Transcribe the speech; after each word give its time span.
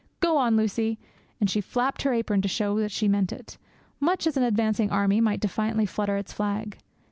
'Go 0.19 0.35
on, 0.37 0.57
Lucie,' 0.57 0.97
and 1.39 1.47
she 1.47 1.61
flapped 1.61 2.01
her 2.01 2.11
apron 2.11 2.41
to 2.41 2.47
show 2.47 2.79
that 2.79 2.89
she 2.89 3.07
meant 3.07 3.31
it, 3.31 3.59
much 3.99 4.25
as 4.25 4.35
an 4.35 4.41
advancing 4.41 4.89
army 4.89 5.21
might 5.21 5.39
defiantly 5.41 5.85
flutter 5.85 6.17
its 6.17 6.33
flag. 6.33 6.79